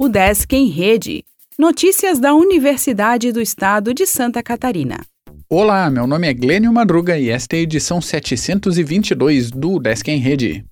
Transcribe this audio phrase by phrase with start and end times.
[0.00, 1.24] O Desk em Rede.
[1.58, 5.00] Notícias da Universidade do Estado de Santa Catarina.
[5.50, 10.18] Olá, meu nome é Glênio Madruga e esta é a edição 722 do Desk em
[10.20, 10.64] Rede.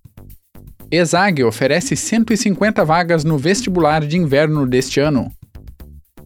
[0.93, 5.29] ESAG oferece 150 vagas no vestibular de inverno deste ano.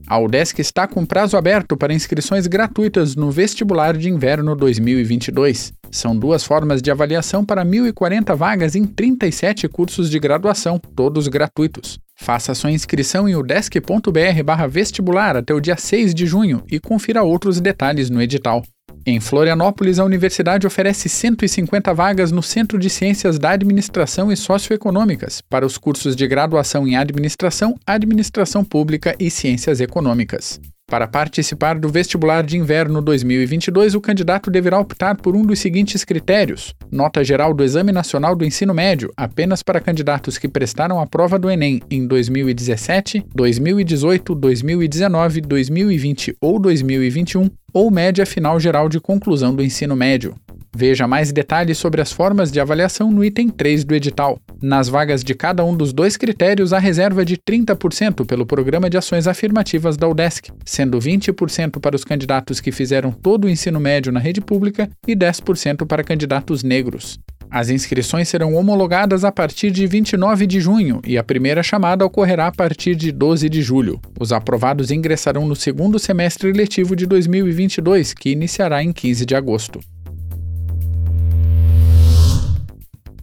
[0.07, 5.73] A UDESC está com prazo aberto para inscrições gratuitas no vestibular de inverno 2022.
[5.91, 11.99] São duas formas de avaliação para 1.040 vagas em 37 cursos de graduação, todos gratuitos.
[12.23, 18.11] Faça sua inscrição em udesc.br/vestibular até o dia 6 de junho e confira outros detalhes
[18.11, 18.63] no edital.
[19.07, 25.41] Em Florianópolis, a universidade oferece 150 vagas no Centro de Ciências da Administração e Socioeconômicas
[25.41, 30.61] para os cursos de graduação em Administração, Administração Pública e Ciências Econômicas.
[30.91, 36.05] Para participar do vestibular de inverno 2022, o candidato deverá optar por um dos seguintes
[36.05, 41.07] critérios: nota geral do Exame Nacional do Ensino Médio, apenas para candidatos que prestaram a
[41.07, 48.99] prova do Enem em 2017, 2018, 2019, 2020 ou 2021, ou média final geral de
[48.99, 50.35] conclusão do ensino médio.
[50.75, 54.39] Veja mais detalhes sobre as formas de avaliação no item 3 do edital.
[54.63, 58.97] Nas vagas de cada um dos dois critérios, há reserva de 30% pelo Programa de
[58.97, 64.13] Ações Afirmativas da UDESC, sendo 20% para os candidatos que fizeram todo o ensino médio
[64.13, 67.19] na rede pública e 10% para candidatos negros.
[67.51, 72.47] As inscrições serão homologadas a partir de 29 de junho e a primeira chamada ocorrerá
[72.47, 74.01] a partir de 12 de julho.
[74.21, 79.81] Os aprovados ingressarão no segundo semestre letivo de 2022, que iniciará em 15 de agosto.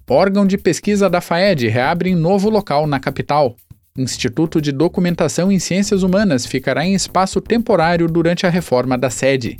[0.09, 3.57] Órgão de pesquisa da FAED reabre em novo local na capital.
[3.97, 9.57] Instituto de Documentação em Ciências Humanas ficará em espaço temporário durante a reforma da sede.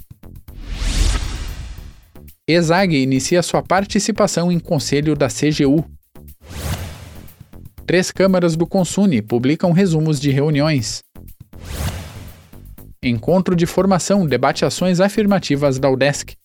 [2.48, 5.84] ESAG inicia sua participação em conselho da CGU.
[7.86, 11.04] Três câmaras do Consune publicam resumos de reuniões.
[13.04, 16.38] Encontro de formação debate ações afirmativas da UDESC.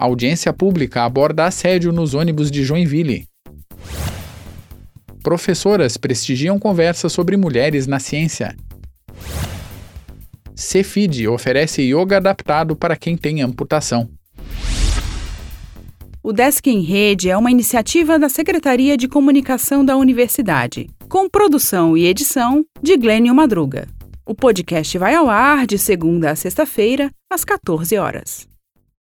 [0.00, 3.26] A audiência pública aborda assédio nos ônibus de Joinville.
[5.22, 8.56] Professoras prestigiam conversa sobre mulheres na ciência.
[10.56, 14.08] Cefid oferece yoga adaptado para quem tem amputação.
[16.22, 21.94] O Desk em Rede é uma iniciativa da Secretaria de Comunicação da Universidade, com produção
[21.94, 23.86] e edição de Glênio Madruga.
[24.24, 28.48] O podcast vai ao ar de segunda a sexta-feira, às 14 horas.